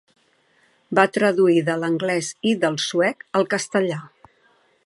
[0.99, 4.01] Va traduir de l'anglès i del suec al castellà.